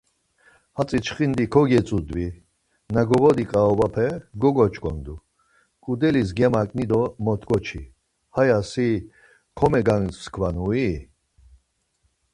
Hatzi 0.77 0.99
çxindi 1.05 1.45
kogetzudvi, 1.53 2.27
na 2.93 3.01
goğodi 3.09 3.45
ǩaobape 3.51 4.07
gogoç̌ǩondu, 4.41 5.15
ǩudelis 5.83 6.29
gemaǩni 6.37 6.85
do 6.91 7.01
mot̆ǩoçi, 7.25 7.83
haya 8.35 8.59
si 8.71 8.89
komegamskvanui? 9.57 10.89